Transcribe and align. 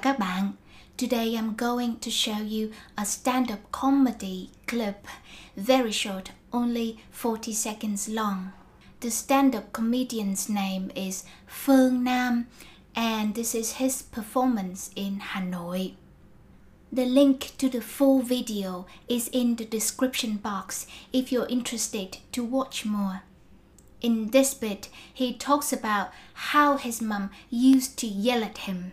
các 0.00 0.18
bạn. 0.18 0.52
Today 0.96 1.34
I'm 1.36 1.54
going 1.56 1.96
to 2.00 2.10
show 2.10 2.42
you 2.42 2.70
a 2.96 3.04
stand-up 3.04 3.60
comedy 3.72 4.48
clip, 4.66 5.06
very 5.56 5.92
short, 5.92 6.30
only 6.52 6.96
40 7.12 7.52
seconds 7.52 8.08
long. 8.08 8.52
The 9.00 9.10
stand-up 9.10 9.72
comedian's 9.72 10.48
name 10.48 10.90
is 10.94 11.24
Phương 11.46 12.02
Nam 12.04 12.46
and 12.94 13.34
this 13.34 13.54
is 13.54 13.72
his 13.72 14.02
performance 14.02 14.90
in 14.96 15.20
Hanoi. 15.20 15.94
The 16.92 17.04
link 17.04 17.52
to 17.58 17.68
the 17.68 17.82
full 17.82 18.22
video 18.22 18.86
is 19.06 19.28
in 19.28 19.56
the 19.56 19.66
description 19.66 20.36
box 20.36 20.86
if 21.12 21.30
you're 21.30 21.48
interested 21.48 22.18
to 22.32 22.42
watch 22.42 22.86
more. 22.86 23.22
In 24.00 24.30
this 24.30 24.54
bit, 24.54 24.88
he 25.12 25.34
talks 25.34 25.74
about 25.74 26.10
how 26.32 26.78
his 26.78 27.02
mum 27.02 27.30
used 27.50 27.98
to 27.98 28.06
yell 28.06 28.42
at 28.42 28.58
him. 28.58 28.92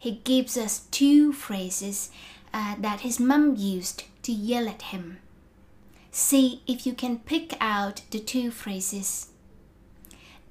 He 0.00 0.20
gives 0.24 0.56
us 0.56 0.86
two 0.90 1.32
phrases 1.32 2.08
uh, 2.54 2.74
that 2.80 3.00
his 3.00 3.20
mum 3.20 3.54
used 3.56 4.04
to 4.22 4.32
yell 4.32 4.66
at 4.66 4.82
him. 4.82 5.18
See 6.10 6.62
if 6.66 6.86
you 6.86 6.94
can 6.94 7.18
pick 7.18 7.54
out 7.60 8.00
the 8.10 8.18
two 8.18 8.50
phrases. 8.50 9.26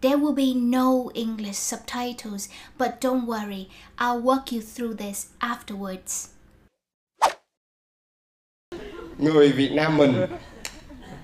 There 0.02 0.20
will 0.20 0.34
be 0.34 0.54
no 0.54 1.12
English 1.16 1.58
subtitles, 1.58 2.48
but 2.78 3.02
don't 3.02 3.26
worry, 3.26 3.70
I'll 3.98 4.22
walk 4.22 4.52
you 4.52 4.62
through 4.62 4.94
this 4.94 5.30
afterwards. 5.42 6.30
người 9.18 9.52
Việt 9.52 9.72
Nam 9.74 9.98
mình 9.98 10.26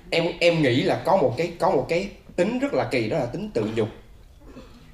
em 0.09 0.25
em 0.39 0.61
nghĩ 0.61 0.83
là 0.83 1.03
có 1.05 1.17
một 1.17 1.33
cái 1.37 1.53
có 1.59 1.69
một 1.69 1.85
cái 1.89 2.11
tính 2.35 2.59
rất 2.59 2.73
là 2.73 2.87
kỳ 2.91 3.09
đó 3.09 3.17
là 3.17 3.25
tính 3.25 3.49
tự 3.53 3.69
nhục 3.75 3.89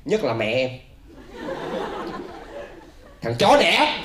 nhất 0.05 0.23
là 0.23 0.33
mẹ 0.33 0.53
em 0.53 0.90
thằng 3.21 3.35
chó 3.35 3.57
đẻ. 3.59 3.97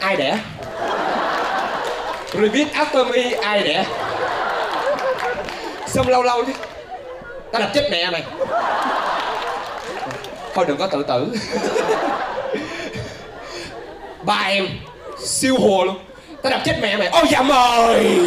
Ai 0.00 0.16
đẻ? 0.16 0.38
Repeat 2.32 2.72
after 2.72 3.10
me, 3.12 3.30
ai 3.42 3.60
đẻ? 3.60 3.84
Xong 5.86 6.08
lâu 6.08 6.22
lâu 6.22 6.44
chứ 6.44 6.52
tao 7.52 7.62
đập 7.62 7.70
chết 7.74 7.88
mẹ 7.90 8.10
mày. 8.10 8.22
Thôi 10.54 10.64
đừng 10.68 10.76
có 10.76 10.86
tự 10.86 11.02
tử. 11.02 11.26
Ba 14.22 14.42
em 14.48 14.68
siêu 15.26 15.56
hùa 15.60 15.84
luôn. 15.84 15.98
Tao 16.42 16.50
đập 16.50 16.60
chết 16.64 16.78
mẹ 16.82 16.96
mày. 16.96 17.08
Ôi 17.08 17.24
dạ 17.30 17.42
mời 17.42 18.18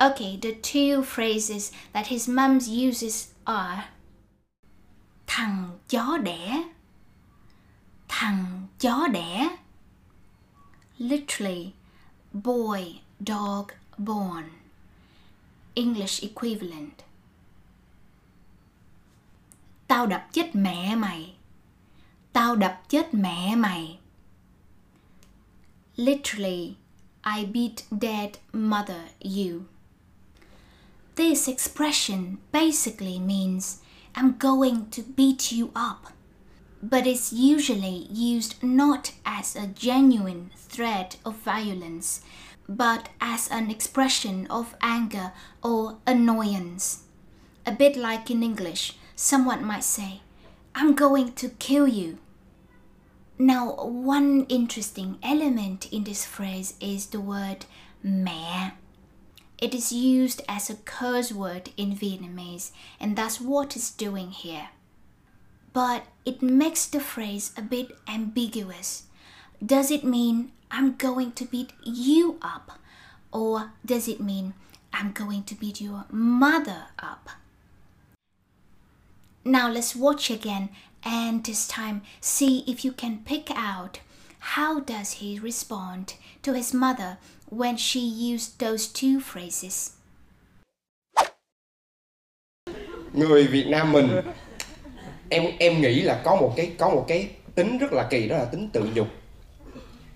Okay, 0.00 0.36
the 0.36 0.52
two 0.54 1.02
phrases 1.04 1.70
that 1.92 2.08
his 2.08 2.28
mum 2.28 2.58
uses 2.66 3.28
are 3.46 3.84
Thằng 5.26 5.78
chó 5.88 6.18
đẻ. 6.18 6.64
Thằng 8.08 8.66
chó 8.78 9.06
đẻ. 9.12 9.56
Literally, 10.98 11.72
boy, 12.32 13.00
dog, 13.20 13.66
born. 13.98 14.44
English 15.74 16.22
equivalent. 16.22 17.02
Tao 19.86 20.06
đập 20.06 20.28
chết 20.32 20.54
mẹ 20.54 20.96
mày. 20.96 21.34
Tao 22.32 22.56
đập 22.56 22.82
chết 22.88 23.14
mẹ 23.14 23.56
mày. 23.56 23.98
Literally, 25.96 26.74
I 27.24 27.44
beat 27.44 28.00
dead 28.00 28.30
mother 28.52 29.02
you 29.20 29.73
This 31.16 31.46
expression 31.46 32.38
basically 32.50 33.20
means 33.20 33.80
I'm 34.16 34.36
going 34.36 34.90
to 34.90 35.02
beat 35.02 35.52
you 35.52 35.70
up, 35.76 36.12
but 36.82 37.06
it's 37.06 37.32
usually 37.32 38.08
used 38.10 38.60
not 38.62 39.12
as 39.24 39.54
a 39.54 39.68
genuine 39.68 40.50
threat 40.56 41.16
of 41.24 41.36
violence, 41.36 42.20
but 42.68 43.10
as 43.20 43.48
an 43.48 43.70
expression 43.70 44.48
of 44.48 44.74
anger 44.80 45.32
or 45.62 45.98
annoyance. 46.04 47.04
A 47.64 47.70
bit 47.70 47.96
like 47.96 48.28
in 48.28 48.42
English, 48.42 48.96
someone 49.14 49.64
might 49.64 49.84
say, 49.84 50.20
I'm 50.74 50.94
going 50.94 51.32
to 51.34 51.48
kill 51.48 51.86
you. 51.86 52.18
Now, 53.38 53.72
one 53.84 54.46
interesting 54.48 55.18
element 55.22 55.92
in 55.92 56.02
this 56.04 56.24
phrase 56.24 56.74
is 56.80 57.06
the 57.06 57.20
word 57.20 57.66
mẹ. 58.02 58.72
It 59.64 59.72
is 59.74 59.92
used 59.92 60.42
as 60.46 60.68
a 60.68 60.74
curse 60.74 61.32
word 61.32 61.70
in 61.78 61.96
Vietnamese, 61.96 62.70
and 63.00 63.16
that's 63.16 63.40
what 63.40 63.74
it's 63.76 63.90
doing 63.90 64.30
here. 64.30 64.68
But 65.72 66.04
it 66.26 66.42
makes 66.42 66.84
the 66.84 67.00
phrase 67.00 67.50
a 67.56 67.62
bit 67.62 67.96
ambiguous. 68.06 69.04
Does 69.64 69.90
it 69.90 70.04
mean 70.04 70.52
I'm 70.70 70.96
going 70.96 71.32
to 71.32 71.46
beat 71.46 71.72
you 71.82 72.36
up? 72.42 72.78
Or 73.32 73.72
does 73.86 74.06
it 74.06 74.20
mean 74.20 74.52
I'm 74.92 75.12
going 75.12 75.44
to 75.44 75.54
beat 75.54 75.80
your 75.80 76.04
mother 76.10 76.88
up? 76.98 77.30
Now 79.46 79.70
let's 79.70 79.96
watch 79.96 80.30
again 80.30 80.68
and 81.02 81.42
this 81.42 81.66
time 81.66 82.02
see 82.20 82.64
if 82.66 82.84
you 82.84 82.92
can 82.92 83.22
pick 83.24 83.50
out 83.50 84.00
how 84.40 84.80
does 84.80 85.12
he 85.12 85.38
respond 85.38 86.16
to 86.42 86.52
his 86.52 86.74
mother 86.74 87.16
when 87.56 87.76
she 87.76 88.00
used 88.00 88.58
those 88.58 88.88
two 88.94 89.20
phrases. 89.20 89.90
người 93.14 93.46
Việt 93.46 93.66
Nam 93.68 93.92
mình, 93.92 94.20
em 95.28 95.44
em 95.58 95.80
nghĩ 95.80 96.00
là 96.00 96.20
có 96.24 96.36
một 96.36 96.52
cái, 96.56 96.72
có 96.78 96.88
một 96.88 97.04
cái 97.08 97.28
tính 97.54 97.78
rất 97.78 97.92
là 97.92 98.06
kỳ, 98.10 98.28
đó 98.28 98.36
là 98.36 98.44
tính 98.44 98.68
tự 98.72 98.88
nhục. 98.94 99.08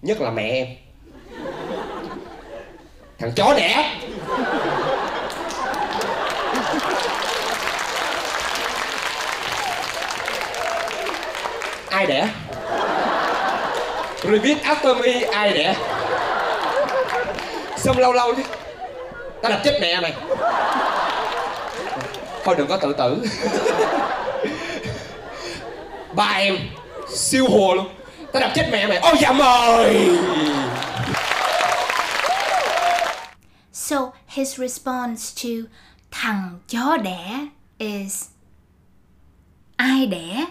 Nhất 0.02 0.20
là 0.20 0.30
mẹ 0.30 0.50
em. 0.50 0.66
Thằng 3.18 3.32
chó 3.36 3.54
đẻ. 3.56 3.98
Ai 11.90 12.06
đẻ? 12.06 12.28
Repeat 14.22 14.62
after 14.62 15.02
me, 15.02 15.20
ai 15.20 15.52
đẻ? 15.52 15.97
Xong 17.78 17.98
lâu 17.98 18.12
lâu 18.12 18.34
chứ 18.34 18.42
tao 19.42 19.52
đập 19.52 19.60
chết 19.64 19.78
mẹ 19.80 20.00
mày. 20.00 20.14
Thôi 22.44 22.54
đừng 22.58 22.68
có 22.68 22.76
tự 22.76 22.92
tử. 22.92 23.22
Ba 26.14 26.24
em 26.24 26.58
siêu 27.14 27.46
hùa 27.48 27.74
luôn. 27.74 27.88
Tao 28.32 28.40
đập 28.40 28.50
chết 28.54 28.68
mẹ 28.72 28.86
mày. 28.86 28.98
Ôi 28.98 29.14
dạ 29.20 29.32
mời 29.32 30.18
So, 33.72 34.12
his 34.26 34.58
response 34.58 35.22
to 35.42 35.48
thằng 36.10 36.58
chó 36.68 36.96
đẻ 36.96 37.46
is, 37.78 38.24
ai 39.76 40.06
đẻ? 40.06 40.44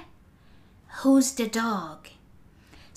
Who's 1.02 1.38
the 1.38 1.46
dog? 1.54 2.17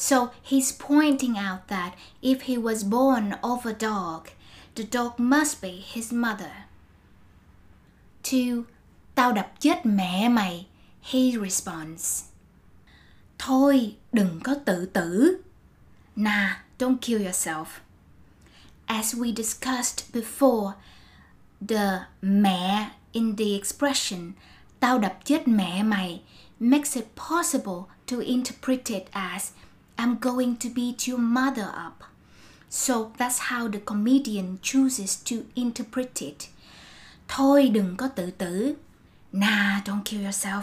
So 0.00 0.30
he's 0.42 0.72
pointing 0.72 1.36
out 1.36 1.68
that 1.68 1.94
if 2.22 2.42
he 2.42 2.56
was 2.56 2.84
born 2.84 3.36
of 3.42 3.66
a 3.66 3.74
dog, 3.74 4.30
the 4.74 4.82
dog 4.82 5.18
must 5.18 5.60
be 5.60 5.84
his 5.86 6.10
mother. 6.10 6.64
To 8.22 8.64
tao 9.14 9.32
đập 9.32 9.52
chết 9.60 9.86
mẹ 9.86 10.28
mày, 10.28 10.66
he 11.02 11.32
responds. 11.42 12.24
Thôi, 13.38 13.96
đừng 14.12 14.40
có 14.44 14.54
tự 14.64 14.86
tử. 14.86 15.40
Nah, 16.16 16.50
don't 16.78 16.98
kill 17.00 17.22
yourself. 17.22 17.66
As 18.86 19.14
we 19.14 19.32
discussed 19.32 20.12
before, 20.12 20.72
the 21.68 22.00
mẹ 22.22 22.90
in 23.12 23.36
the 23.36 23.54
expression 23.54 24.32
tao 24.80 24.98
đập 24.98 25.18
chết 25.24 25.48
mẹ 25.48 25.82
mày 25.82 26.22
makes 26.60 26.96
it 26.96 27.04
possible 27.16 27.84
to 28.06 28.16
interpret 28.20 28.84
it 28.84 29.04
as 29.12 29.50
I'm 30.00 30.16
going 30.16 30.56
to 30.56 30.70
beat 30.70 31.06
your 31.06 31.18
mother 31.18 31.70
up. 31.76 32.04
So 32.70 33.12
that's 33.18 33.38
how 33.38 33.68
the 33.68 33.80
comedian 33.80 34.58
chooses 34.62 35.16
to 35.24 35.44
interpret 35.54 36.22
it. 36.22 36.48
Thôi 37.28 37.68
đừng 37.68 37.96
có 37.96 38.08
tự 38.08 38.30
tử. 38.30 38.74
Nah, 39.32 39.80
don't 39.84 40.04
kill 40.04 40.22
yourself. 40.22 40.62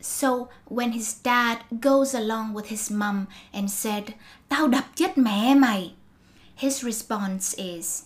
So 0.00 0.48
when 0.68 0.92
his 0.92 1.22
dad 1.24 1.58
goes 1.70 2.14
along 2.14 2.54
with 2.54 2.66
his 2.66 2.90
mum 2.90 3.26
and 3.52 3.70
said, 3.70 4.04
Tao 4.48 4.68
đập 4.68 4.84
chết 4.94 5.18
mẹ 5.18 5.54
mày, 5.54 5.92
his 6.56 6.84
response 6.84 7.54
is, 7.56 8.02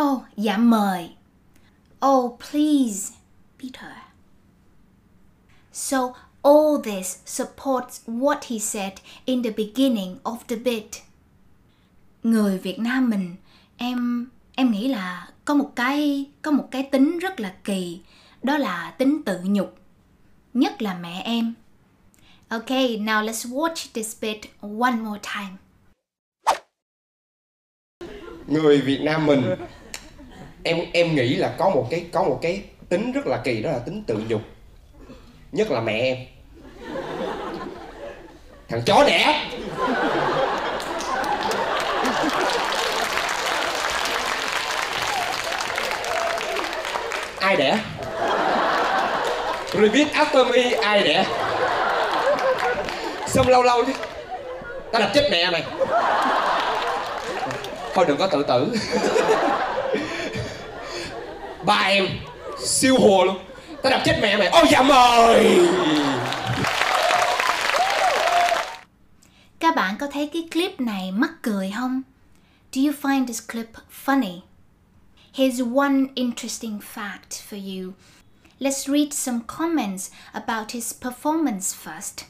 Oh, 0.00 0.22
dạ 0.36 0.56
mời. 0.56 1.10
Oh, 2.06 2.38
please, 2.38 3.12
beat 3.58 3.76
her. 3.76 3.96
So 5.72 6.14
all 6.42 6.82
this 6.84 7.18
supports 7.26 8.00
what 8.06 8.38
he 8.46 8.58
said 8.58 8.92
in 9.24 9.42
the 9.42 9.50
beginning 9.50 10.16
of 10.24 10.36
the 10.48 10.56
bit. 10.56 10.86
Người 12.22 12.58
Việt 12.58 12.78
Nam 12.78 13.10
mình, 13.10 13.36
em 13.76 14.26
em 14.54 14.70
nghĩ 14.70 14.88
là 14.88 15.28
có 15.44 15.54
một 15.54 15.72
cái 15.76 16.26
có 16.42 16.50
một 16.50 16.68
cái 16.70 16.82
tính 16.82 17.18
rất 17.18 17.40
là 17.40 17.54
kỳ 17.64 18.00
đó 18.42 18.58
là 18.58 18.94
tính 18.98 19.22
tự 19.24 19.40
nhục 19.44 19.78
nhất 20.54 20.82
là 20.82 20.94
mẹ 20.94 21.22
em. 21.24 21.54
Okay 22.48 22.96
now 22.96 23.24
let's 23.24 23.50
watch 23.50 23.86
this 23.94 24.22
bit 24.22 24.38
one 24.80 24.92
more 24.92 25.20
time. 25.34 25.56
Người 28.46 28.80
Việt 28.80 29.00
Nam 29.02 29.26
mình 29.26 29.42
em 30.62 30.78
em 30.92 31.14
nghĩ 31.14 31.36
là 31.36 31.56
có 31.58 31.70
một 31.70 31.88
cái 31.90 32.06
có 32.12 32.22
một 32.22 32.38
cái 32.42 32.64
tính 32.88 33.12
rất 33.12 33.26
là 33.26 33.40
kỳ 33.44 33.62
đó 33.62 33.70
là 33.70 33.78
tính 33.78 34.02
tự 34.06 34.24
nhục 34.28 34.42
nhất 35.52 35.70
là 35.70 35.80
mẹ 35.80 36.00
em. 36.00 36.16
Thằng 38.68 38.82
chó 38.86 39.04
đẻ. 39.06 39.46
Ai 47.40 47.56
đẻ? 47.56 47.78
Repeat 49.72 50.08
after 50.12 50.52
me, 50.52 50.70
ai 50.82 51.02
đẻ? 51.02 51.24
Xong 53.26 53.48
lâu 53.48 53.62
lâu 53.62 53.84
chứ. 53.84 53.92
Ta 54.92 54.98
đập 54.98 55.10
chết 55.14 55.28
mẹ 55.30 55.50
mày. 55.50 55.64
Thôi 57.94 58.04
đừng 58.08 58.16
có 58.16 58.26
tự 58.26 58.42
tử. 58.42 58.66
Ba 61.62 61.82
em 61.88 62.08
siêu 62.64 62.96
hồ 63.00 63.24
luôn 63.24 63.38
tao 63.82 63.90
đập 63.90 64.02
chết 64.04 64.18
mẹ 64.22 64.36
mày. 64.36 64.48
Ôi 64.48 64.64
dạ 64.70 64.82
mời 64.82 65.60
các 69.70 69.76
bạn 69.76 69.96
có 69.98 70.06
thấy 70.06 70.30
cái 70.32 70.48
clip 70.52 70.80
này 70.80 71.12
mắc 71.12 71.30
cười 71.42 71.72
không? 71.76 72.02
Do 72.72 72.82
you 72.82 72.92
find 73.02 73.26
this 73.26 73.42
clip 73.52 73.68
funny? 74.04 74.40
Here's 75.34 75.76
one 75.76 76.06
interesting 76.14 76.78
fact 76.94 77.30
for 77.50 77.56
you. 77.56 77.92
Let's 78.58 78.92
read 78.92 79.12
some 79.12 79.38
comments 79.46 80.10
about 80.32 80.70
his 80.70 80.94
performance 81.02 81.76
first. 81.84 82.24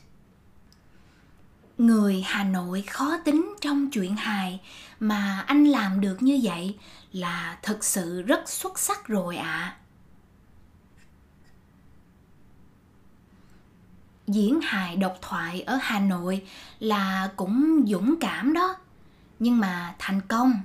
Người 1.78 2.24
hà 2.26 2.44
nội 2.44 2.82
khó 2.82 3.16
tính 3.24 3.54
trong 3.60 3.90
chuyện 3.90 4.16
hài 4.16 4.60
mà 5.00 5.44
anh 5.46 5.64
làm 5.64 6.00
được 6.00 6.22
như 6.22 6.40
vậy 6.42 6.76
là 7.12 7.58
thực 7.62 7.84
sự 7.84 8.22
rất 8.22 8.48
xuất 8.48 8.78
sắc 8.78 9.06
rồi 9.06 9.36
ạ. 9.36 9.44
à. 9.44 9.76
Diễn 14.32 14.60
hài 14.60 14.96
độc 14.96 15.18
thoại 15.22 15.62
ở 15.62 15.78
hà 15.82 16.00
nội 16.00 16.46
là 16.78 17.30
cũng 17.36 17.84
dũng 17.88 18.14
cảm 18.20 18.52
đó. 18.52 18.76
Nhưng 19.38 19.58
mà 19.58 19.94
thành 19.98 20.20
công. 20.20 20.60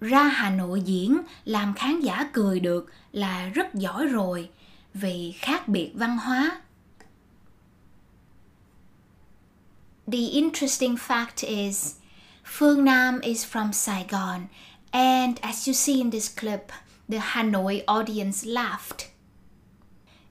Ra 0.00 0.22
hà 0.22 0.50
nội 0.50 0.80
diễn 0.80 1.20
làm 1.44 1.74
khán 1.74 2.00
giả 2.00 2.30
cười 2.32 2.60
được 2.60 2.92
là 3.12 3.46
rất 3.46 3.74
giỏi 3.74 4.06
rồi 4.06 4.50
vì 4.94 5.34
khác 5.38 5.68
biệt 5.68 5.92
văn 5.94 6.18
hóa. 6.18 6.60
The 10.12 10.18
interesting 10.18 10.96
fact 10.96 11.46
is 11.46 11.94
Phương 12.44 12.84
Nam 12.84 13.20
is 13.20 13.46
from 13.46 13.72
Saigon, 13.72 14.46
and 14.90 15.38
as 15.40 15.68
you 15.68 15.74
see 15.74 15.94
in 15.94 16.10
this 16.10 16.40
clip, 16.40 16.62
the 17.10 17.18
Hanoi 17.18 17.82
audience 17.88 18.46
laughed. 18.46 19.10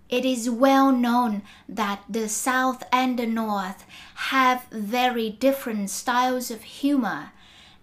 It 0.09 0.25
is 0.25 0.49
well 0.49 0.91
known 0.91 1.43
that 1.67 1.99
the 2.09 2.27
South 2.27 2.83
and 2.91 3.19
the 3.19 3.27
North 3.27 3.85
have 4.31 4.65
very 4.71 5.29
different 5.29 5.89
styles 5.89 6.49
of 6.49 6.63
humor, 6.63 7.31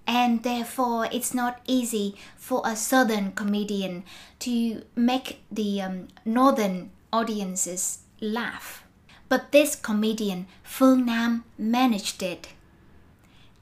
and 0.07 0.43
therefore 0.43 1.07
it's 1.13 1.35
not 1.35 1.61
easy 1.67 2.17
for 2.37 2.63
a 2.65 2.75
Southern 2.75 3.33
comedian 3.33 4.03
to 4.41 4.83
make 4.97 5.41
the 5.53 5.81
um, 5.83 6.09
Northern 6.25 6.91
audiences 7.13 7.99
laugh. 8.21 8.83
But 9.29 9.53
this 9.53 9.77
comedian, 9.77 10.47
Phương 10.65 11.07
Nam, 11.07 11.45
managed 11.59 12.23
it. 12.23 12.49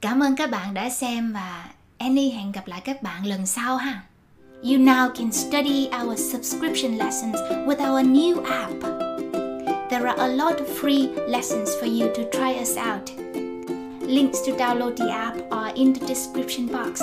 Cảm 0.01 0.19
ơn 0.23 0.35
các 0.35 0.49
bạn 0.49 0.73
đã 0.73 0.89
xem 0.89 1.33
và 1.33 1.69
Annie 1.97 2.31
hẹn 2.31 2.51
gặp 2.51 2.67
lại 2.67 2.81
các 2.81 3.01
bạn 3.01 3.25
lần 3.25 3.45
sau 3.45 3.77
ha. 3.77 4.01
You 4.61 4.77
now 4.79 5.09
can 5.09 5.31
study 5.31 5.89
our 5.91 6.15
subscription 6.17 6.97
lessons 6.97 7.37
with 7.67 7.79
our 7.79 8.01
new 8.01 8.43
app. 8.45 8.79
There 9.89 10.07
are 10.07 10.19
a 10.19 10.33
lot 10.33 10.59
of 10.59 10.67
free 10.67 11.07
lessons 11.27 11.75
for 11.75 11.85
you 11.85 12.11
to 12.13 12.29
try 12.29 12.53
us 12.53 12.75
out. 12.75 13.13
Links 14.01 14.41
to 14.41 14.51
download 14.51 14.95
the 14.95 15.11
app 15.11 15.39
are 15.51 15.73
in 15.75 15.93
the 15.93 16.05
description 16.05 16.67
box. 16.67 17.01